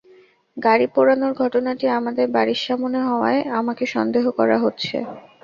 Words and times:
গাড়ি 0.57 0.85
পোড়ানোর 0.95 1.33
ঘটনাটি 1.41 1.85
আমাদের 1.99 2.25
বাড়ির 2.35 2.59
সামনে 2.65 2.99
হওয়ায় 3.07 3.41
আমাকে 3.59 3.83
সন্দেহ 3.95 4.23
করা 4.39 4.57
হচ্ছে। 4.59 4.95